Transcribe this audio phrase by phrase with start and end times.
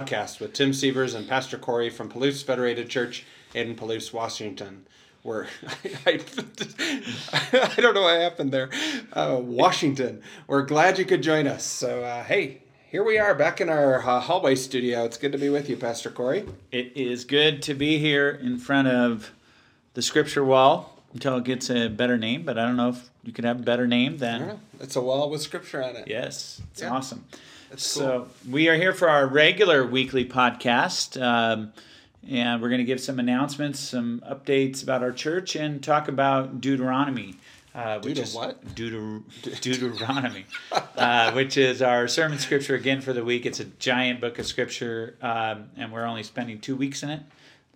[0.00, 4.86] podcast with Tim Severs and Pastor Corey from Palouse Federated Church in Palouse, Washington.
[5.24, 5.48] Where
[6.06, 6.20] I, I,
[7.76, 8.70] I don't know what happened there.
[9.12, 10.22] Uh, Washington.
[10.46, 11.64] We're glad you could join us.
[11.64, 15.04] So, uh, hey, here we are back in our uh, hallway studio.
[15.04, 16.46] It's good to be with you, Pastor Corey.
[16.70, 19.32] It is good to be here in front of
[19.94, 23.32] the scripture wall until it gets a better name, but I don't know if you
[23.32, 24.60] could have a better name than.
[24.78, 26.06] It's a wall with scripture on it.
[26.06, 26.90] Yes, it's Yeah.
[26.90, 27.24] awesome.
[27.70, 31.74] That's So we are here for our regular weekly podcast, um,
[32.26, 36.62] and we're going to give some announcements, some updates about our church, and talk about
[36.62, 37.34] Deuteronomy.
[37.74, 38.64] Uh, which Deuter is what?
[38.74, 39.22] Deuter,
[39.60, 43.44] Deuteronomy, uh, which is our sermon scripture again for the week.
[43.44, 47.20] It's a giant book of scripture, um, and we're only spending two weeks in it.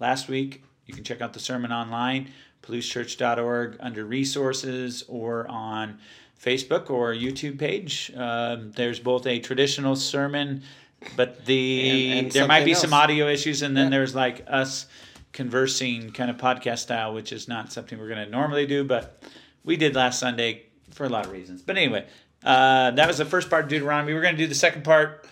[0.01, 2.31] Last week, you can check out the sermon online,
[2.63, 5.99] palousechurch.org, under resources, or on
[6.43, 8.11] Facebook or YouTube page.
[8.17, 10.63] Um, there's both a traditional sermon,
[11.17, 13.91] but the And- and there might be something some audio issues, and then Yeah.
[13.99, 14.87] there's like us
[15.33, 19.23] conversing kind of podcast style, which is not something we're going to normally do, but
[19.65, 21.63] we did last Sunday for a lot of reasons.
[21.63, 22.05] But anyway,
[22.45, 24.13] uh, that was the first part of Deuteronomy.
[24.13, 25.25] We're going to do the second part,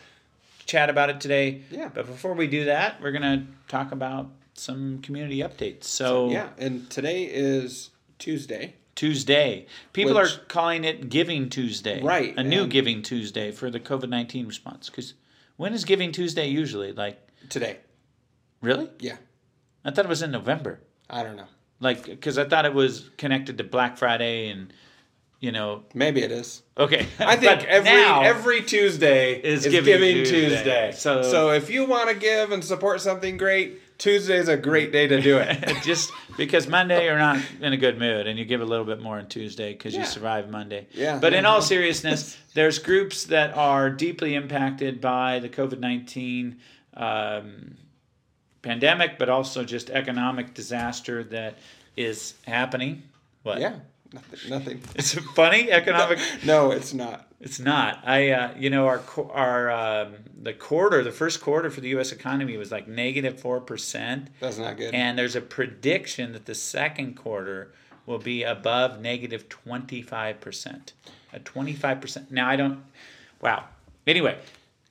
[0.67, 1.63] chat about it today.
[1.71, 1.91] Yeah.
[1.93, 5.85] But before we do that, we're going to talk about some community updates.
[5.85, 8.75] So, Yeah, and today is Tuesday.
[8.95, 9.67] Tuesday.
[9.93, 12.03] People Which- are calling it Giving Tuesday.
[12.03, 14.91] Right, A new Giving Tuesday for the COVID 19 response.
[14.91, 15.15] Because
[15.57, 16.93] when is Giving Tuesday usually?
[16.93, 17.19] Like,
[17.49, 17.79] Today.
[18.61, 18.89] really?
[18.99, 19.17] Yeah.
[19.85, 20.81] I thought it was in November.
[21.09, 21.47] I don't know.
[21.81, 24.71] Like, because I thought it was connected to Black Friday and,
[25.41, 26.63] you know, Maybe it is.
[26.77, 27.07] okay.
[27.19, 30.49] I think every every Tuesday is is, Giving Giving, Tuesday.
[30.57, 30.93] Tuesday.
[30.95, 34.93] So- So if you want to give and support something great, Tuesday is a great
[34.93, 35.63] day to do it.
[35.85, 39.01] just because Monday you're not in a good mood and you give a little bit
[39.01, 40.07] more on Tuesday because you Yeah.
[40.07, 40.87] survive Monday.
[40.93, 41.19] Yeah.
[41.21, 46.57] But in all seriousness, there's groups that are deeply impacted by the COVID 19
[46.95, 47.77] um,
[48.63, 51.59] pandemic, but also just economic disaster that
[51.95, 53.03] is happening.
[53.43, 53.61] What?
[53.61, 53.77] yeah,
[54.15, 54.51] nothing.
[54.51, 54.83] nothing.
[54.95, 56.19] It's funny economic.
[56.45, 57.30] No, it's not.
[57.41, 58.07] It's not.
[58.07, 59.03] I, uh, you know, our
[59.33, 62.13] our um, the quarter, the first quarter for the U.S.
[62.13, 64.29] economy was like negative four percent.
[64.41, 64.95] That's not good.
[64.95, 67.73] And there's a prediction that the second quarter
[68.11, 70.93] will be above negative 25%.
[71.33, 72.31] A 25%.
[72.31, 72.83] Now, I don't,
[73.41, 73.65] wow.
[74.07, 74.37] Anyway,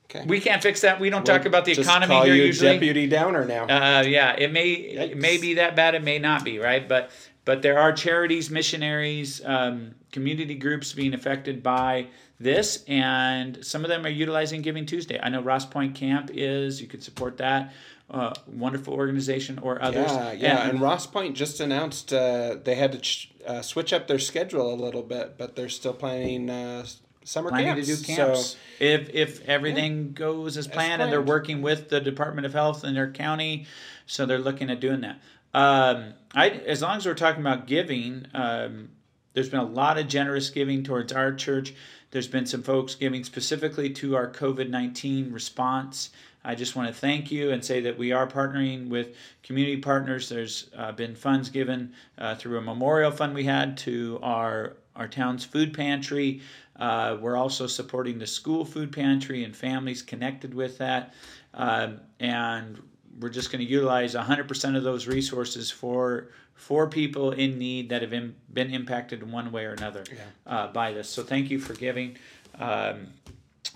[0.06, 0.24] okay.
[0.26, 0.98] we can't fix that.
[0.98, 2.78] We don't talk about the Just economy call here you usually.
[2.78, 3.64] Debbie Downer now.
[3.64, 5.94] Uh, yeah, it may it may be that bad.
[5.94, 7.10] It may not be right, but
[7.44, 12.06] but there are charities, missionaries, um, community groups being affected by
[12.40, 15.20] this, and some of them are utilizing Giving Tuesday.
[15.22, 16.80] I know Ross Point Camp is.
[16.80, 17.72] You could support that.
[18.10, 20.10] Uh, wonderful organization or others.
[20.10, 20.68] yeah, yeah.
[20.68, 24.74] And, Ross Point just announced uh, they had to ch- uh, switch up their schedule
[24.74, 26.84] a little bit, but they're still planning uh,
[27.24, 27.86] summer planning camps.
[27.86, 28.46] to do camps.
[28.46, 32.84] So, if if everything goes as planned, and they're working with the Department of Health
[32.84, 33.66] in their county,
[34.06, 35.20] so they're looking at doing that.
[35.54, 38.88] Um, I as long as we're talking about giving, um,
[39.34, 41.74] there's been a lot of generous giving towards our church.
[42.10, 46.10] There's been some folks giving specifically to our COVID nineteen response.
[46.42, 50.28] I just want to thank you and say that we are partnering with community partners.
[50.28, 55.06] There's uh, been funds given uh, through a memorial fund we had to our our
[55.06, 56.40] town's food pantry.
[56.76, 61.12] Uh, we're also supporting the school food pantry and families connected with that.
[61.52, 62.80] Um, and
[63.18, 68.02] we're just going to utilize 100% of those resources for for people in need that
[68.02, 70.04] have im- been impacted in one way or another
[70.46, 71.08] uh, by this.
[71.08, 72.18] So thank you for giving.
[72.58, 73.14] Um,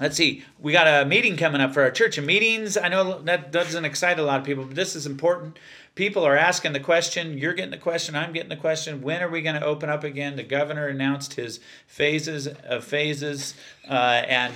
[0.00, 3.20] let's see we got a meeting coming up for our church and meetings i know
[3.22, 5.58] that doesn't excite a lot of people but this is important
[5.94, 9.28] people are asking the question you're getting the question i'm getting the question when are
[9.28, 13.54] we going to open up again the governor announced his phases of phases
[13.88, 14.52] uh, and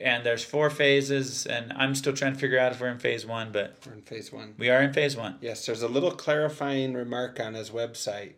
[0.00, 3.24] and there's four phases and i'm still trying to figure out if we're in phase
[3.26, 4.54] one but we're in phase one.
[4.58, 8.34] we are in phase one Yes, there's a little clarifying remark on his website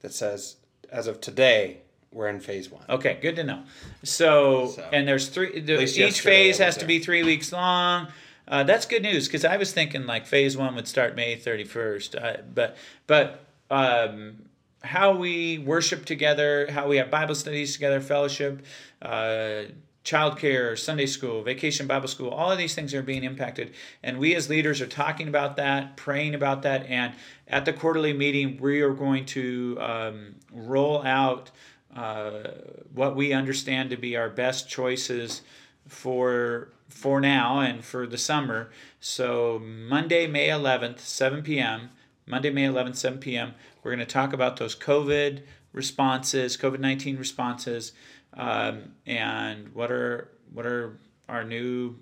[0.00, 0.56] that says,
[0.90, 1.78] as of today,
[2.12, 2.84] we're in phase one.
[2.88, 3.62] Okay, good to know.
[4.04, 5.60] So, So, and there's three.
[5.60, 8.08] The, each phase has was to be three weeks long.
[8.46, 11.64] Uh, that's good news because I was thinking like phase one would start May thirty
[11.64, 12.14] first.
[12.14, 12.76] Uh, but
[13.06, 14.44] but um,
[14.82, 18.64] how we worship together, how we have Bible studies together, fellowship,
[19.00, 19.62] uh,
[20.04, 23.72] childcare, Sunday school, vacation Bible school, all of these things are being impacted.
[24.02, 26.86] And we as leaders are talking about that, praying about that.
[26.86, 27.14] And
[27.48, 31.50] at the quarterly meeting, we are going to um, roll out
[31.96, 32.50] uh,
[32.92, 35.40] what we understand to be our best choices
[35.88, 38.70] for for now and for the summer.
[39.00, 41.90] So Monday, May 11th, 7 p.m.
[42.24, 43.54] Monday, May 11th, 7 p.m.
[43.82, 45.42] We're going to talk about those COVID
[45.72, 47.92] responses, COVID 19 responses,
[48.34, 50.96] um, and what are what are
[51.28, 51.96] our new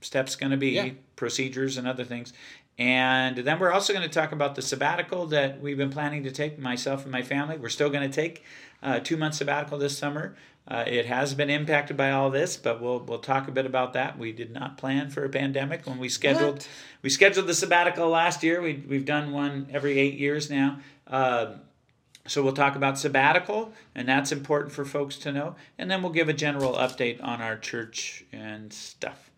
[0.00, 0.90] steps going to be, Yeah.
[1.14, 2.32] procedures and other things.
[2.78, 6.30] And then we're also going to talk about the sabbatical that we've been planning to
[6.30, 7.58] take, myself and my family.
[7.58, 8.42] We're still going to take
[8.82, 10.34] a two month sabbatical this summer.
[10.68, 13.92] Uh, it has been impacted by all this, but we'll we'll talk a bit about
[13.94, 14.18] that.
[14.18, 16.68] We did not plan for a pandemic when we scheduled What?
[17.02, 18.62] we scheduled the sabbatical last year.
[18.62, 20.78] We we've done one every eight years now.
[21.06, 21.54] Uh,
[22.26, 25.56] so we'll talk about sabbatical, and that's important for folks to know.
[25.78, 29.29] And then we'll give a general update on our church and stuff.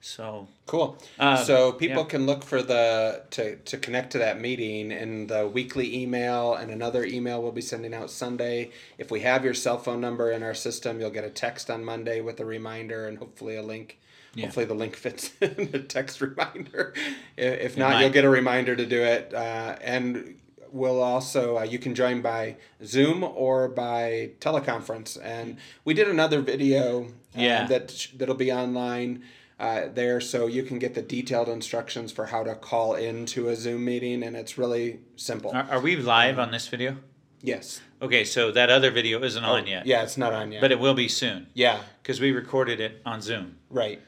[0.00, 0.96] So Cool.
[1.18, 2.08] Um, so people yeah.
[2.08, 6.70] can look for the to, to connect to that meeting in the weekly email and
[6.70, 8.70] another email we'll be sending out Sunday.
[8.98, 11.84] If we have your cell phone number in our system, you'll get a text on
[11.84, 13.98] Monday with a reminder and hopefully a link.
[14.34, 14.46] Yeah.
[14.46, 16.94] Hopefully the link fits in the text reminder.
[17.36, 18.00] If not, might.
[18.02, 19.34] you'll get a reminder to do it.
[19.34, 20.36] Uh, and
[20.70, 25.18] we'll also uh, you can join by Zoom or by teleconference.
[25.20, 27.66] And we did another video uh, Yeah.
[27.66, 29.24] that that'll be online
[29.60, 33.54] uh, there, so you can get the detailed instructions for how to call into a
[33.54, 35.50] Zoom meeting, and it's really simple.
[35.52, 36.96] are, are we live on this video?
[37.42, 37.80] Yes.
[38.02, 40.60] Okay, so that other video isn't on yet, Oh, Yeah, it's not on yet.
[40.62, 43.56] but it will be soon yeah, because we recorded it on Zoom.
[43.70, 44.00] right.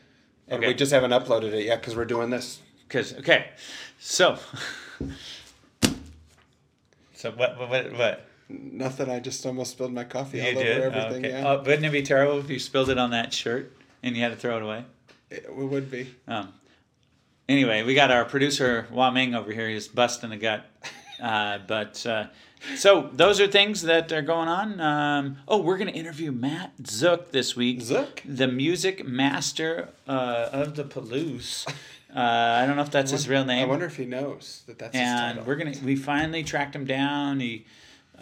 [0.48, 0.68] And Okay.
[0.68, 2.58] we just haven't uploaded it yet because we're doing this.
[2.88, 3.50] Because okay,
[3.98, 4.38] so
[7.14, 7.92] so what what what?
[7.92, 8.26] what?
[8.48, 9.08] Nothing.
[9.08, 10.78] I just almost spilled my coffee You all did?
[10.82, 11.24] over everything.
[11.24, 11.40] okay.
[11.40, 14.22] Yeah, Oh, wouldn't it be terrible if you spilled it on that shirt and you
[14.22, 14.84] had to throw it away?
[15.32, 16.14] It would be.
[16.28, 16.52] Um,
[17.48, 19.68] anyway, we got our producer Wah Ming over here.
[19.68, 20.64] He's busting a gut.
[21.20, 22.26] Uh, but uh,
[22.76, 24.80] so those are things that are going on.
[24.80, 27.80] Um, oh, we're going to interview Matt Zook this week.
[27.80, 28.22] Zook?
[28.24, 31.66] the music master uh, of the Palouse.
[32.14, 33.64] Uh, I don't know if that's his real name.
[33.64, 36.84] I wonder if he knows that that's his and we're gonna we finally tracked him
[36.84, 37.40] down.
[37.40, 37.64] He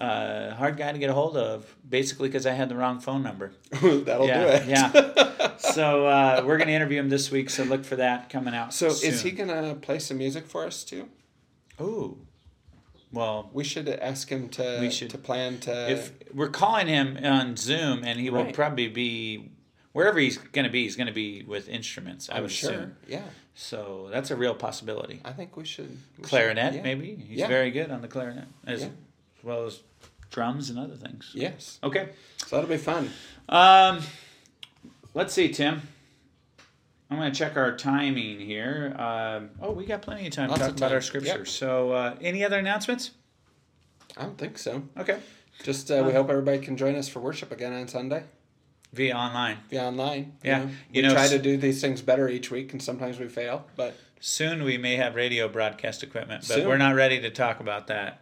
[0.01, 3.23] uh, hard guy to get a hold of, basically because I had the wrong phone
[3.23, 3.53] number.
[3.71, 4.69] That'll yeah, do it.
[4.69, 5.27] yeah.
[5.61, 7.51] So uh, we're gonna interview him this week.
[7.51, 8.73] So look for that coming out.
[8.73, 11.09] so is he gonna play some music for us too?
[11.81, 12.19] Ooh.
[13.13, 15.11] Well, We should ask him to We should.
[15.11, 15.91] to plan to.
[15.91, 18.55] if we're calling him on Zoom, and he will Right.
[18.55, 19.51] probably be
[19.93, 22.31] wherever he's going to be, he's going to be with instruments.
[22.31, 22.71] I I'm would sure.
[22.73, 22.97] assume.
[23.09, 23.23] Yeah,
[23.55, 25.21] So that's a real possibility.
[25.25, 25.91] I think we should.
[25.91, 26.83] we should- Clarinet, yeah.
[26.83, 27.17] maybe.
[27.17, 27.49] He's Yeah.
[27.49, 28.89] very good on the clarinet, as, Yeah.
[29.41, 29.81] As well as
[30.31, 31.33] drums and other things.
[31.35, 31.79] Yes.
[31.83, 32.11] Okay.
[32.47, 33.11] So that'll be fun.
[33.49, 34.01] Um,
[35.15, 35.83] let's see, Tim.
[37.11, 38.95] I'm going to check our timing here.
[38.97, 41.39] Um, oh, we got plenty of time Lots to talk of about our scripture.
[41.39, 41.49] Yep.
[41.49, 43.11] So, uh, any other announcements?
[44.17, 44.83] I don't think so.
[44.97, 45.19] Okay.
[45.65, 48.23] Just uh, we hope everybody can join us for worship again on Sunday.
[48.93, 49.59] Via online.
[49.71, 50.35] Via online.
[50.45, 50.61] Yeah.
[50.61, 53.19] You, know, You we know, try to do these things better each week, and sometimes
[53.19, 53.67] we fail.
[53.77, 56.69] But Soon we may have radio broadcast equipment, but Soon.
[56.69, 58.21] we're not ready to talk about that.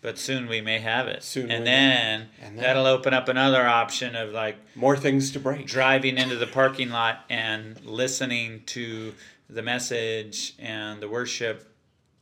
[0.00, 1.22] But soon we may have it.
[1.24, 5.40] Soon and then, And then- that'll open up another option of like more things to
[5.40, 5.66] break.
[5.66, 9.14] driving into the parking lot and listening to
[9.50, 11.74] the message and the worship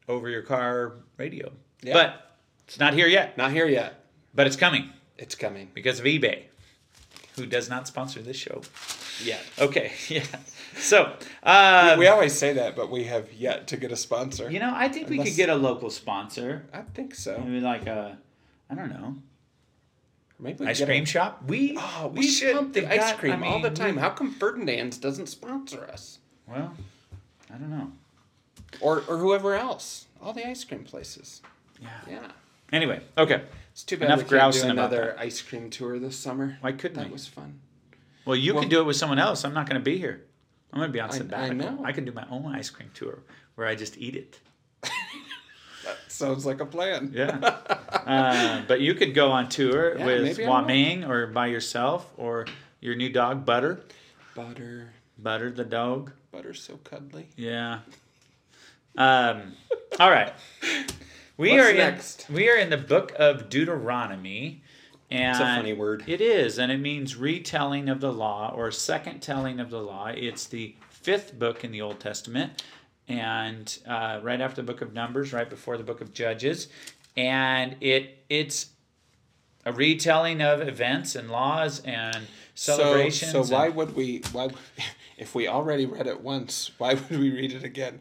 [0.09, 1.53] over your car radio.
[1.83, 1.93] Yeah.
[1.93, 2.37] But
[2.67, 3.37] it's not here yet.
[3.37, 4.05] Not here yet.
[4.35, 5.71] But it's coming It's coming.
[5.75, 6.45] because of eBay,
[7.37, 8.63] who does not sponsor this show.
[9.23, 9.39] Yeah.
[9.59, 10.25] Okay, yeah.
[10.77, 11.13] So,
[11.43, 14.51] um, we always say that, but we have yet to get a sponsor.
[14.51, 16.65] you know, I think we could get a local sponsor.
[16.73, 17.39] I think so.
[17.39, 18.19] Maybe like a,
[18.71, 19.17] I don't know,
[20.39, 21.45] Maybe we ice cream A, shop.
[21.47, 23.95] We oh, we, we should pump the ice got- cream I all the time.
[23.97, 26.75] we- How come Ferdinand's doesn't sponsor us, well,
[27.53, 27.91] I don't know.
[28.81, 30.07] or or whoever else?
[30.23, 31.41] All the ice cream places.
[31.81, 31.89] Yeah.
[32.09, 32.29] Yeah.
[32.73, 33.43] Anyway, okay.
[33.77, 36.57] It's too bad Enough we can't do another ice cream tour this summer.
[36.63, 37.13] Why couldn't That we?
[37.13, 37.61] was fun.
[38.25, 39.45] Well, you Well- can do it with someone else.
[39.45, 40.25] I'm not going to be here.
[40.73, 41.83] I'm going to be on I- I know.
[41.85, 43.19] I, can do my own ice cream tour
[43.55, 44.41] where I just eat it.
[45.85, 47.13] That sounds like a plan.
[47.15, 47.37] Yeah.
[47.37, 50.67] uh, but you could go on tour Yeah, with maybe I Wah will.
[50.69, 52.47] Ming or by yourself or
[52.81, 53.85] your new dog, Butter.
[54.35, 56.13] Butter, Butter the dog.
[56.33, 57.29] butter's so cuddly.
[57.37, 57.81] Yeah.
[58.97, 59.53] Um,
[60.01, 60.33] all right.
[61.37, 62.29] We What's are next?
[62.29, 64.63] in we are in the book of Deuteronomy.
[65.11, 66.03] And It's a funny word.
[66.09, 70.07] It is, and it means retelling of the law or second telling of the law.
[70.09, 72.65] It's the fifth book in the Old Testament,
[73.07, 76.67] and uh, right after the book of Numbers, right before the book of Judges,
[77.17, 78.71] and it it's
[79.65, 82.27] a retelling of events and laws and
[82.57, 83.31] celebrations.
[83.31, 84.23] So, so why and would we?
[84.33, 84.49] Why,
[85.17, 88.01] if we already read it once, why would we read it again?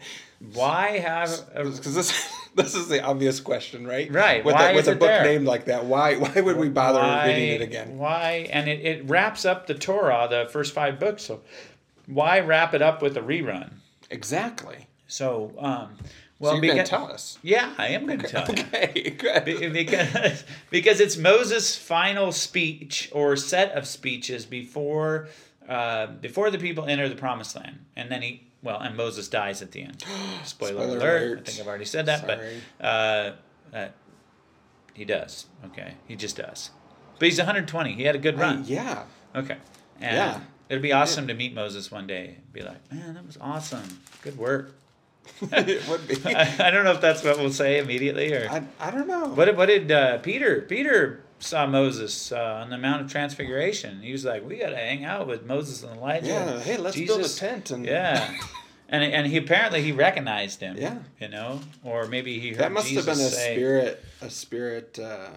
[0.53, 4.11] why have Because this this is the obvious question, right?
[4.11, 5.23] Right, With, why a, with is a book there?
[5.23, 7.97] named like that, why why would we bother reading it again?
[7.97, 8.47] Why?
[8.51, 11.23] And it, it wraps up the Torah, the first five books.
[11.23, 11.41] So
[12.07, 13.71] why wrap it up with a rerun?
[14.11, 14.87] Exactly.
[15.07, 16.05] So, um, So
[16.39, 17.39] well, you're going to tell us.
[17.41, 18.63] Yeah, I am going to tell you.
[18.63, 19.45] Okay, good.
[19.45, 25.27] Be- Because, because it's Moses' final speech or set of speeches before
[25.67, 29.61] uh, before the people enter the promised land, and then he well, and Moses dies
[29.61, 30.03] at the end.
[30.43, 31.01] Spoiler, Spoiler alert.
[31.01, 31.39] alert.
[31.39, 32.61] I think I've already said that, Sorry.
[32.79, 33.31] but uh,
[33.73, 33.87] uh,
[34.93, 35.45] he does.
[35.65, 36.71] Okay, he just does.
[37.19, 37.93] But he's 120.
[37.93, 38.63] He had a good run.
[38.65, 39.03] yeah.
[39.33, 39.57] Okay.
[40.01, 40.39] And Yeah.
[40.67, 42.37] It'd be awesome to meet Moses one day.
[42.51, 44.01] Be like, man, that was awesome.
[44.23, 44.73] Good work.
[45.51, 46.17] it would be.
[46.35, 48.47] I, I don't know if that's what we'll say immediately or.
[48.49, 49.27] I, I don't know.
[49.27, 50.61] What did, what did uh, Peter?
[50.61, 54.01] Peter saw Moses uh, on the Mount of Transfiguration.
[54.01, 56.59] He was like, "We got to hang out with Moses and Elijah." yeah.
[56.59, 58.33] Hey, let's build a tent and Yeah,
[58.89, 60.77] and and he apparently he recognized him.
[60.77, 60.99] Yeah.
[61.19, 64.29] you know, or maybe he heard that must Jesus have been a say, spirit a
[64.29, 65.29] spirit uh,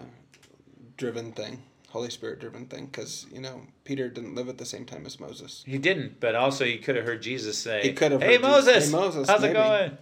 [0.97, 4.85] driven thing holy spirit driven thing because you know peter didn't live at the same
[4.85, 8.11] time as moses He didn't, but also he could have heard Jesus say, He could
[8.11, 9.97] have Hey heard Jesus- Moses, "Hey, Moses, how's maybe." it going?"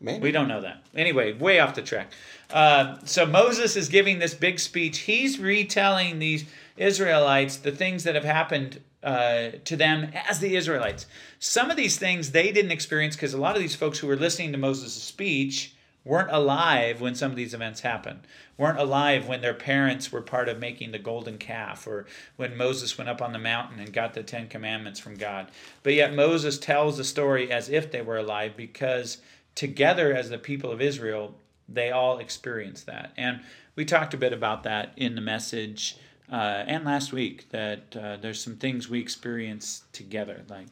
[0.00, 0.82] Maybe We don't know that.
[0.94, 2.12] Anyway, way off the track.
[2.50, 4.98] Uh, so Moses is giving this big speech.
[4.98, 6.44] He's retelling these
[6.76, 11.06] Israelites the things that have happened uh, to them as the Israelites.
[11.38, 14.16] Some of these things they didn't experience because a lot of these folks who were
[14.16, 18.20] listening to Moses' speech weren't alive when some of these events happened.
[18.56, 22.96] Weren't alive when their parents were part of making the golden calf or when Moses
[22.96, 25.50] went up on the mountain and got the Ten Commandments from God.
[25.82, 29.18] But yet Moses tells the story as if they were alive because
[29.54, 31.34] together as the people of Israel,
[31.68, 33.12] they all experienced that.
[33.16, 33.40] And
[33.76, 35.96] we talked a bit about that in the message
[36.30, 40.66] uh, and last week that uh, there's some things we experience together, like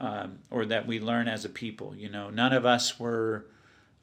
[0.00, 1.94] um, or that we learn as a people.
[1.96, 3.46] You know, none of us were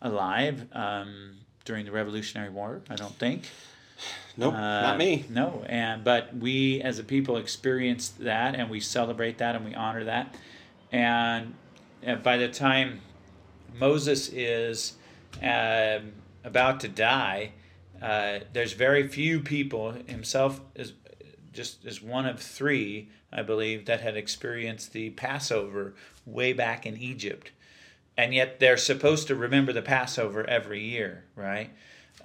[0.02, 2.82] alive um, during the Revolutionary War.
[2.90, 3.44] I don't think.
[4.38, 8.80] nope Uh, not me No, and but we as a people experienced that, and we
[8.82, 10.36] celebrate that, and we honor that.
[10.92, 11.54] And
[12.24, 13.02] by the time
[13.78, 14.94] Moses is
[15.42, 17.52] um about to die,
[18.02, 19.92] uh, there's very few people.
[20.08, 20.94] Himself is
[21.52, 25.96] just is one of three, I believe, that had experienced the Passover
[26.26, 27.52] way back in Egypt,
[28.18, 31.72] and yet they're supposed to remember the Passover every year, right?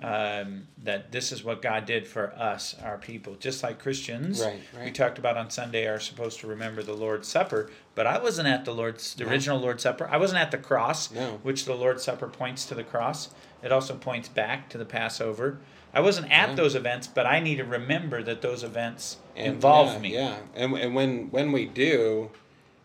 [0.03, 3.35] Um, that this is what God did for us, our people.
[3.37, 7.29] Just like Christians, Right, we talked about on Sunday, are supposed to remember the Lord's
[7.29, 7.71] Supper.
[7.95, 10.09] But I wasn't at the Lord's, the original Lord's Supper.
[10.11, 11.39] I wasn't at the cross, No.
[11.43, 13.31] which the Lord's Supper points to the cross.
[13.63, 15.59] It also points back to the Passover.
[15.93, 16.55] I wasn't at Yeah.
[16.57, 20.15] those events, but I need to remember that those events And, involve yeah, me.
[20.15, 22.31] Yeah, and and when when we do,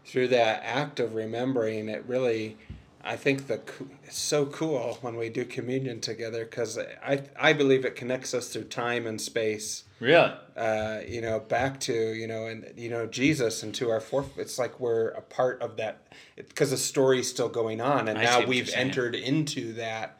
[0.05, 2.57] through that act of remembering, it really,
[3.03, 3.61] I think the
[4.03, 8.49] it's so cool when we do communion together because I I believe it connects us
[8.49, 9.85] through time and space.
[9.99, 10.31] Really?
[10.55, 14.37] Uh, you know, back to you know, and you know Jesus and to our fourth.
[14.37, 18.23] It's like we're a part of that because the story's still going on, and I
[18.23, 20.19] now we've entered into that.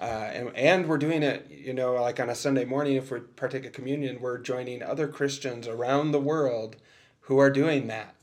[0.00, 3.18] Uh, and, and we're doing it, you know, like on a Sunday morning, if we
[3.18, 6.76] partake of communion, we're joining other Christians around the world
[7.22, 8.14] who are doing that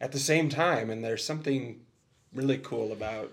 [0.00, 0.88] at the same time.
[0.88, 1.80] And there's something
[2.32, 3.30] really cool about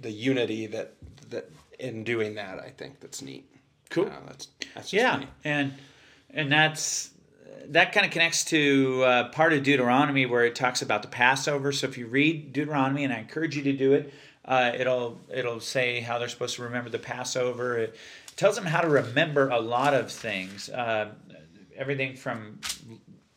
[0.00, 0.94] the unity that,
[1.30, 3.50] that in doing that, I think that's neat.
[3.90, 4.06] Cool.
[4.06, 5.74] Uh, that's, that's just yeah and
[6.32, 7.10] and that's
[7.66, 11.72] that kind of connects to uh, part of deuteronomy where it talks about the passover
[11.72, 14.14] so if you read deuteronomy and i encourage you to do it
[14.44, 17.96] uh, it'll it'll say how they're supposed to remember the passover it
[18.36, 21.10] tells them how to remember a lot of things uh,
[21.76, 22.60] everything from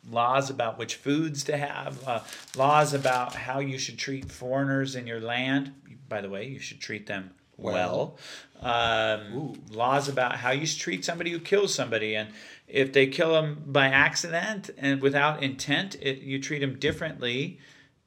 [0.10, 2.20] laws about which foods to have, uh,
[2.55, 5.74] laws about how you should treat foreigners in your land.
[6.13, 8.20] By the way, you should treat them well.
[8.62, 12.29] Um, laws about how you treat somebody who kills somebody, and
[12.67, 17.58] if they kill them by accident and without intent, it, you treat them differently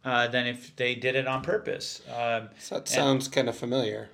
[0.05, 2.01] uh, than if they did it on purpose.
[2.17, 4.09] Um, So that sounds kind of familiar.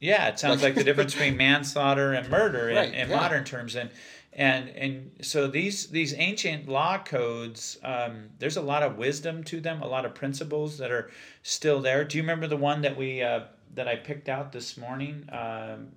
[0.00, 3.16] Yeah, it sounds like the difference between manslaughter and murder in, Right, in yeah.
[3.16, 3.90] modern terms, and
[4.32, 9.60] and and so these these ancient law codes, um, there's a lot of wisdom to
[9.60, 11.10] them, a lot of principles that are
[11.42, 12.04] still there.
[12.04, 13.40] Do you remember the one that we uh,
[13.74, 15.88] that I picked out this morning um,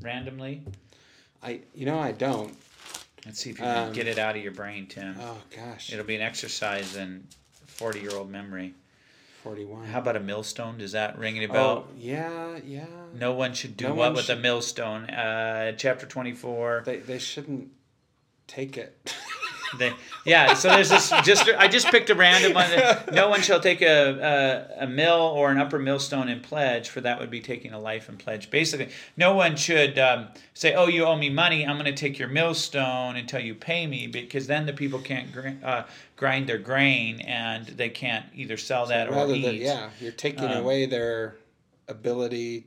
[0.00, 0.62] randomly?
[1.42, 2.54] I, you know, I don't.
[3.26, 5.16] Let's see if you can Um, get it out of your brain, Tim.
[5.20, 7.26] Oh gosh, It'll be an exercise in
[7.66, 8.74] forty year old memory.
[9.42, 9.86] Forty-one.
[9.86, 10.78] How about a millstone?
[10.78, 11.88] Does that ring any oh bell?
[11.96, 12.86] yeah, yeah.
[13.14, 15.04] No one should do No what with a millstone.
[15.10, 16.82] Uh, chapter 24.
[16.84, 17.68] They they shouldn't
[18.46, 19.14] take it.
[19.78, 19.92] They,
[20.26, 21.10] yeah, so there's this.
[21.24, 22.70] Just I just picked a random one.
[23.12, 27.00] No one shall take a, a a mill or an upper millstone in pledge, for
[27.02, 28.50] that would be taking a life in pledge.
[28.50, 31.64] Basically, no one should um, say, "Oh, you owe me money.
[31.66, 35.32] I'm going to take your millstone until you pay me," because then the people can't
[35.32, 35.84] gr- uh,
[36.16, 39.42] grind their grain and they can't either sell that or eat.
[39.44, 41.36] than yeah, you're taking Um, away their
[41.88, 42.66] ability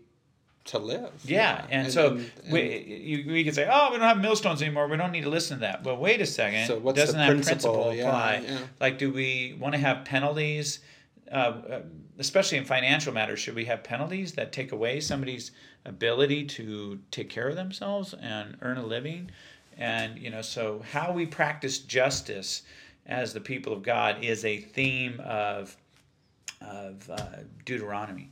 [0.65, 1.11] to live.
[1.25, 4.87] Yeah, and, so we, you, we could say, oh, we don't have millstones anymore.
[4.87, 5.83] We don't need to listen to that.
[5.83, 6.67] But wait a second.
[6.67, 7.83] So what's Doesn't that principle?
[7.83, 8.43] principle apply?
[8.47, 8.59] yeah.
[8.79, 10.79] Like, do we want to have penalties
[11.31, 11.81] uh, uh,
[12.19, 15.51] especially in financial matters, should we have penalties that take away somebody's
[15.85, 19.31] ability to take care of themselves and earn a living?
[19.77, 22.61] And you know, so how we practice justice
[23.07, 25.75] as the people of God is a theme of
[26.61, 27.25] of uh,
[27.65, 28.29] Deuteronomy.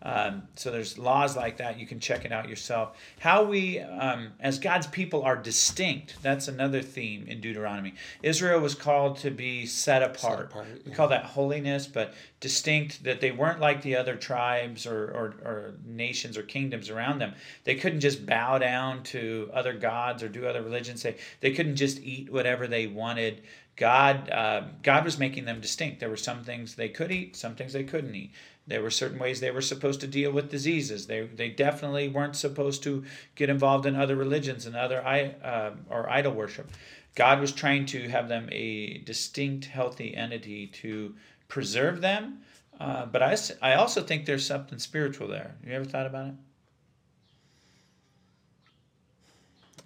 [0.00, 1.78] Um, so there's laws like that.
[1.78, 2.96] You can check it out yourself.
[3.18, 6.16] How we, um, as God's people, are distinct.
[6.22, 7.94] That's another theme in Deuteronomy.
[8.22, 10.38] Israel was called to be set apart.
[10.38, 10.82] Set apart yeah.
[10.86, 13.02] We call that holiness, but distinct.
[13.04, 17.34] That they weren't like the other tribes or, or, or nations or kingdoms around them.
[17.64, 21.02] They couldn't just bow down to other gods or do other religions.
[21.02, 23.42] They they couldn't just eat whatever they wanted.
[23.78, 26.00] God, uh, God was making them distinct.
[26.00, 28.32] There were some things they could eat, some things they couldn't eat.
[28.68, 31.06] There were certain ways they were supposed to deal with diseases.
[31.06, 36.08] They, they definitely weren't supposed to get involved in other religions and other uh, or
[36.10, 36.70] idol worship.
[37.14, 41.14] God was trying to have them a distinct, healthy entity to
[41.48, 42.40] preserve them.
[42.78, 45.56] Uh, but I, I also think there's something spiritual there.
[45.66, 46.34] You ever thought about it?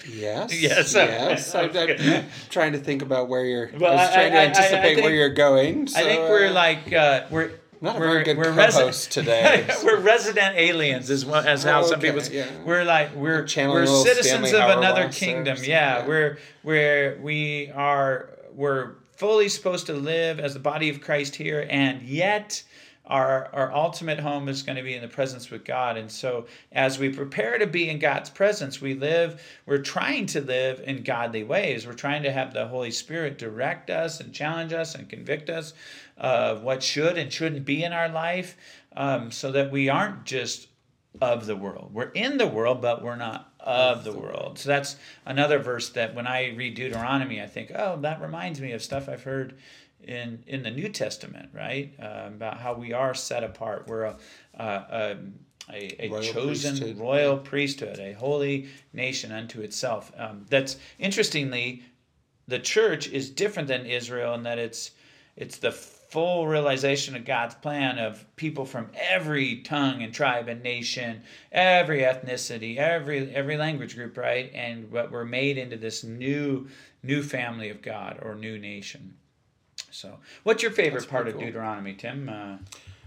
[0.09, 0.61] Yes.
[0.61, 0.95] Yes.
[0.95, 1.55] Yes.
[1.55, 3.71] I'm, I'm, trying to think about where you're.
[3.79, 5.87] Well, I was trying I, to anticipate I, think, where you're going.
[5.87, 9.11] So, I think we're uh, like uh, we're not a we're, very good we're resi-
[9.11, 9.69] today.
[9.85, 12.23] we're resident aliens, as well as how oh, okay, some people.
[12.23, 12.47] Yeah.
[12.65, 15.59] We're like we're we're citizens Stanley of another kingdom.
[15.61, 21.01] Yeah, yeah, we're we're we are we're fully supposed to live as the body of
[21.01, 22.63] Christ here, and yet
[23.07, 25.97] our, our ultimate home is going to be in the presence with God.
[25.97, 30.41] And so, as we prepare to be in God's presence, we live, we're trying to
[30.41, 31.87] live in godly ways.
[31.87, 35.75] We're trying to have the Holy Spirit direct us and challenge us and convict us
[36.23, 38.57] of what should and shouldn't be in our life
[38.97, 40.69] um, so that we aren't just
[41.21, 41.91] of the world.
[41.93, 44.59] We're in the world, but we're not of the world.
[44.59, 48.73] So that's another verse that when I read Deuteronomy, I think, oh, that reminds me
[48.73, 49.59] of stuff I've heard
[50.03, 51.93] in in the New Testament, right?
[52.01, 53.87] Uh, about how we are set apart.
[53.89, 54.17] We're a
[54.55, 55.17] a,
[55.71, 56.99] a, a royal chosen priesthood.
[56.99, 60.13] royal priesthood, a holy nation unto itself.
[60.17, 61.83] Um, that's interestingly,
[62.49, 64.93] the church is different than Israel in that it's
[65.37, 65.73] it's the
[66.13, 72.01] full realization of God's plan of people from every tongue and tribe and nation, every
[72.01, 74.51] ethnicity, every every language group, right?
[74.55, 76.69] And what we're made into this new
[77.03, 79.15] new family of God or new nation.
[79.91, 81.45] So, what's your favorite part of cool.
[81.47, 82.29] Deuteronomy, Tim?
[82.29, 82.59] Uh,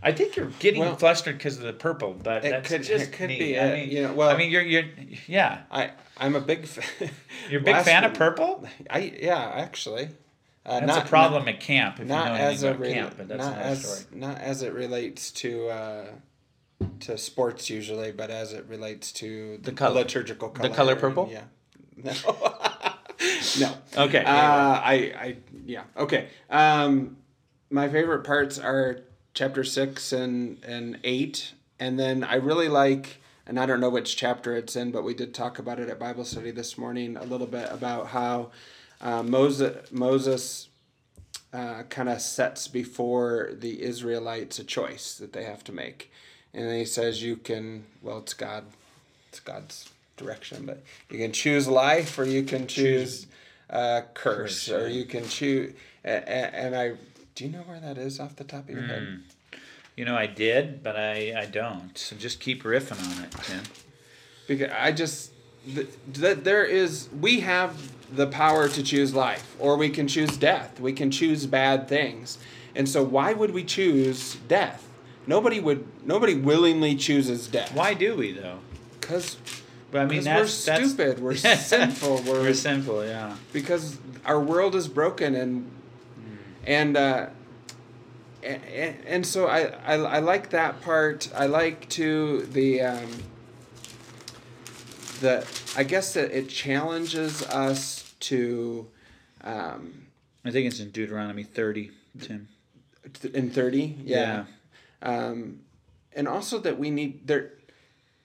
[0.02, 3.12] I think you're getting well, flustered because of the purple, but that's could, just it
[3.12, 3.40] could neat.
[3.40, 3.60] be.
[3.60, 4.86] I mean, you know, well, I mean, you're you're
[5.28, 5.62] yeah.
[5.70, 6.66] I I'm a big.
[6.66, 7.10] Fa-
[7.52, 8.68] you're a big fan of purple.
[8.90, 10.10] I yeah, actually.
[10.66, 12.00] Uh, that's not, a problem not, at camp.
[12.00, 14.20] If not you know as a re- camp, but that's not as story.
[14.20, 16.06] not as it relates to uh,
[17.02, 20.02] to sports usually, but as it relates to the, the color.
[20.02, 20.70] liturgical color.
[20.70, 21.30] The color purple.
[21.32, 21.44] Yeah.
[21.98, 22.12] No.
[23.60, 23.76] no.
[24.06, 24.24] Okay.
[24.26, 25.84] Uh, I, I, yeah.
[25.96, 26.28] Okay.
[26.50, 27.16] Um,
[27.70, 29.00] my favorite parts are
[29.34, 34.18] chapter six and and eight, and then I really like, and I don't know which
[34.18, 37.24] chapter it's in, but we did talk about it at Bible study this morning a
[37.24, 38.52] little bit about how
[39.02, 40.70] uh, Moses Moses
[41.54, 46.12] uh, kind of sets before the Israelites a choice that they have to make,
[46.54, 47.86] and he says, "You can.
[48.02, 48.66] Well, it's God.
[49.30, 53.28] It's God's." direction but you can choose life or you can choose
[53.70, 55.74] uh, curse, curse or you can choose.
[56.04, 56.94] And, and, I,
[57.34, 58.90] do you know where that is off the top of your mm.
[58.90, 59.04] head?
[59.04, 59.58] Hmm.
[59.96, 61.98] You know, I did, but I, I don't.
[61.98, 63.64] So just keep riffing on it, Tim.
[64.48, 65.32] Because I just
[66.14, 70.80] that there is we have the power to choose life or we can choose death
[70.80, 72.38] we can choose bad things
[72.76, 74.88] and so why would we choose death
[75.26, 78.60] nobody would nobody willingly chooses death why do we though
[79.00, 79.38] because
[79.96, 81.20] but I mean, that's, we're stupid.
[81.20, 82.24] We're sinful.
[82.24, 83.06] We're, we're, sinful.
[83.06, 83.38] Yeah.
[83.54, 85.72] Because our world is broken, and
[86.20, 86.38] mm.
[86.66, 87.28] and, uh,
[88.44, 91.32] and and so I, I I like that part.
[91.34, 93.10] I like to the um,
[95.20, 98.88] the I guess that it challenges us to.
[99.44, 100.08] Um,
[100.44, 102.48] I think it's in Deuteronomy thirty, Tim.
[103.34, 104.46] In thirty, yeah.
[105.02, 105.08] yeah.
[105.08, 105.62] Um,
[106.14, 107.52] and also that we need there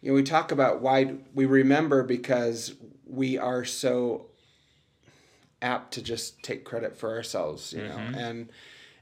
[0.01, 2.75] you know, we talk about why we remember because
[3.07, 4.27] we are so
[5.61, 8.13] apt to just take credit for ourselves, you mm-hmm.
[8.13, 8.49] know, and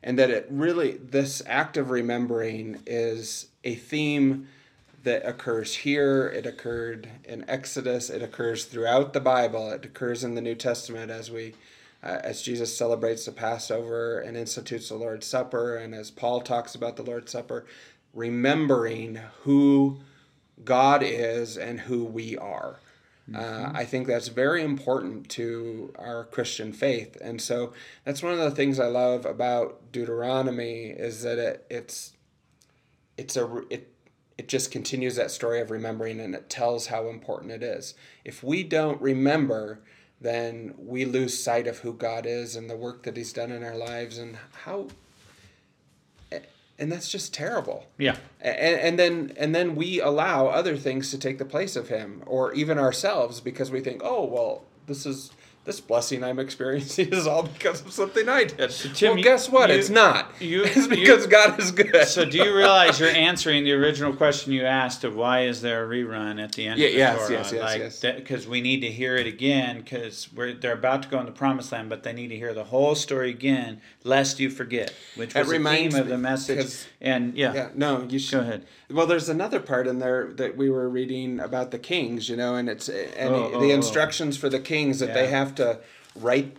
[0.03, 4.49] and that it really this act of remembering is a theme
[5.03, 6.29] that occurs here.
[6.29, 8.11] It occurred in Exodus.
[8.11, 9.71] It occurs throughout the Bible.
[9.71, 11.55] It occurs in the New Testament as we.
[12.01, 16.77] Uh, as Jesus celebrates the Passover and institutes the Lord's Supper, and as Paul talks
[16.77, 17.67] about the Lord's Supper,
[18.15, 19.99] remembering who
[20.65, 22.79] God is and who we are.
[23.35, 28.39] Uh, I think that's very important to our Christian faith, and so that's one of
[28.39, 32.15] the things I love about Deuteronomy is that it, it's
[33.19, 33.93] it's a it
[34.39, 37.95] it just continues that story of remembering and it tells how important it is.
[38.25, 39.81] If we don't remember,
[40.21, 43.65] then we lose sight of who God is and the work that He's done in
[43.65, 44.89] our lives and how
[46.81, 47.87] and that's just terrible.
[47.99, 48.17] Yeah.
[48.41, 52.23] And, and then and then we allow other things to take the place of him
[52.25, 55.33] or even ourselves because we think, "Oh, well, this is
[55.69, 58.73] this blessing I'm experiencing is all because of something I did.
[58.73, 59.69] So Tim, well, guess what?
[59.69, 60.33] You, it's not.
[60.41, 62.07] You, it's because God is good.
[62.07, 65.85] So do you realize you're answering the original question you asked of why is there
[65.85, 67.31] a rerun at the end yeah, of the yes, Torah?
[67.31, 68.01] Yes, yes, like yes.
[68.01, 71.71] Because we need to hear it again because they're about to go in the promised
[71.71, 75.51] land, but they need to hear the whole story again, lest you forget, which was
[75.51, 76.87] the theme of the message.
[76.99, 78.67] And yeah, yeah, no, you should go ahead.
[78.91, 82.55] Well, there's another part in there that we were reading about the kings, you know,
[82.55, 84.41] and it's and oh, oh the oh, instructions oh.
[84.41, 85.15] for the kings that yeah.
[85.15, 85.79] they have to
[86.17, 86.57] write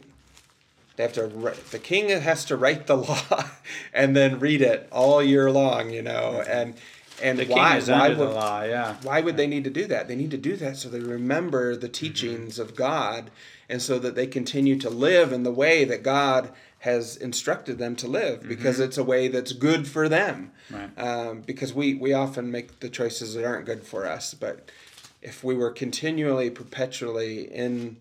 [0.99, 3.45] they have to write, the king has to write the law
[3.93, 6.75] and then read it all year long you know and
[7.21, 10.07] and the why, why would, the law yeah why would they need to do that
[10.07, 12.63] they need to do that so they remember the teachings mm-hmm.
[12.63, 13.31] of god
[13.69, 17.95] and so that they continue to live in the way that god has instructed them
[17.95, 18.85] to live because mm-hmm.
[18.85, 20.97] it's a way that's good for them right.
[20.97, 24.69] um, because we we often make the choices that aren't good for us but
[25.21, 27.97] if we were continually perpetually in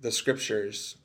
[0.00, 0.96] the scriptures,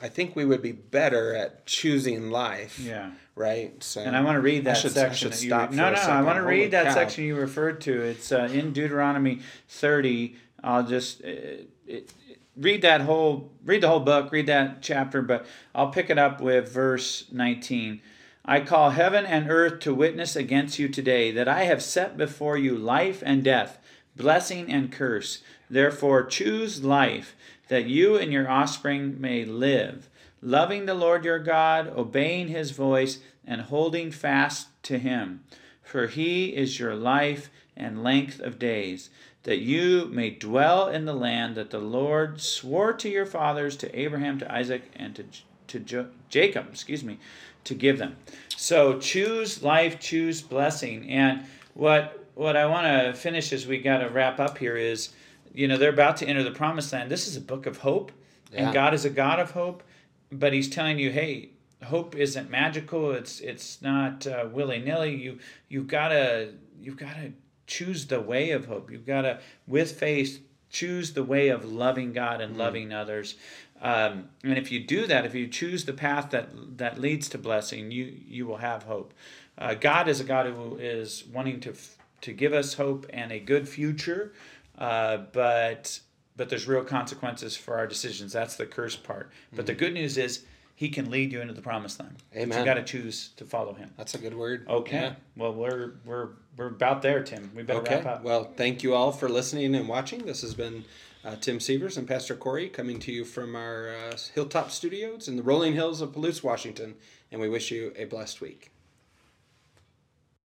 [0.00, 2.78] I think we would be better at choosing life.
[2.78, 3.12] Yeah.
[3.34, 3.82] Right.
[3.82, 4.00] So.
[4.02, 5.30] And I want to read that should, section.
[5.30, 6.00] That you, no, no.
[6.00, 6.94] I want to read that cow.
[6.94, 8.02] section you referred to.
[8.02, 10.36] It's uh, in Deuteronomy thirty.
[10.62, 12.12] I'll just uh, it,
[12.56, 14.30] read that whole read the whole book.
[14.30, 18.02] Read that chapter, but I'll pick it up with verse nineteen.
[18.44, 22.56] I call heaven and earth to witness against you today that I have set before
[22.56, 23.78] you life and death,
[24.16, 25.42] blessing and curse.
[25.68, 27.34] Therefore, choose life
[27.68, 30.08] that you and your offspring may live,
[30.42, 35.44] loving the Lord your God, obeying his voice, and holding fast to him.
[35.82, 39.10] For he is your life and length of days,
[39.44, 43.98] that you may dwell in the land that the Lord swore to your fathers, to
[43.98, 45.24] Abraham, to Isaac, and to,
[45.68, 47.18] to jo- Jacob, excuse me,
[47.64, 48.16] to give them.
[48.56, 51.08] So choose life, choose blessing.
[51.10, 51.44] And
[51.74, 55.10] what what I want to finish as we got to wrap up here is
[55.52, 57.10] you know they're about to enter the promised land.
[57.10, 58.12] This is a book of hope
[58.52, 58.64] yeah.
[58.64, 59.82] and god is a god of hope
[60.30, 61.50] but he's telling you hey
[61.84, 63.12] hope isn't magical.
[63.12, 65.14] It's it's not uh, willy-nilly.
[65.16, 65.38] You
[65.68, 67.32] you've got to you've got to
[67.66, 68.90] choose the way of hope.
[68.90, 72.58] You've got to with faith choose the way of loving god and mm.
[72.58, 73.36] loving others.
[73.82, 77.38] Um, and if you do that if you choose the path that that leads to
[77.38, 79.14] blessing you you will have hope.
[79.56, 81.74] Uh, god is a god who is wanting to
[82.22, 84.32] to give us hope and a good future
[84.80, 86.00] uh, but
[86.36, 88.32] but there's real consequences for our decisions.
[88.32, 89.30] That's the curse part.
[89.50, 89.66] But mm-hmm.
[89.66, 92.16] the good news is he can lead you into the promised land.
[92.34, 92.58] Amen.
[92.58, 93.90] You got to choose to follow him.
[93.98, 94.66] That's a good word.
[94.66, 94.96] Okay.
[94.96, 95.14] Yeah.
[95.36, 97.50] Well, we're we're we're about there, Tim.
[97.54, 97.96] We better okay.
[97.96, 98.24] wrap up.
[98.24, 100.24] Well, thank you all for listening and watching.
[100.24, 100.84] This has been
[101.24, 105.36] uh, Tim Severs and Pastor Corey coming to you from our uh, Hilltop Studios in
[105.36, 106.94] the rolling hills of Palouse, Washington.
[107.30, 108.70] And we wish you a blessed week.